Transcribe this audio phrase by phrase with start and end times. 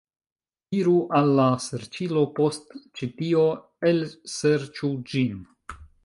[0.75, 3.43] Iru al la serĉilo, post ĉi tio,
[3.91, 5.45] elserĉu ĝin